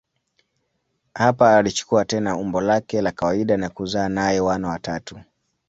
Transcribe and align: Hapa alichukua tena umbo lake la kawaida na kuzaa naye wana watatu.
Hapa 1.13 1.57
alichukua 1.57 2.05
tena 2.05 2.37
umbo 2.37 2.61
lake 2.61 3.01
la 3.01 3.11
kawaida 3.11 3.57
na 3.57 3.69
kuzaa 3.69 4.09
naye 4.09 4.39
wana 4.39 4.67
watatu. 4.67 5.19